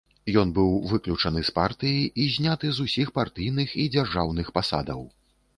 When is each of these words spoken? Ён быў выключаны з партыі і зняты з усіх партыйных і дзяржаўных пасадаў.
Ён 0.41 0.53
быў 0.59 0.71
выключаны 0.91 1.43
з 1.49 1.53
партыі 1.59 2.01
і 2.23 2.27
зняты 2.37 2.67
з 2.79 2.87
усіх 2.89 3.13
партыйных 3.21 3.77
і 3.85 3.89
дзяржаўных 3.97 4.53
пасадаў. 4.57 5.09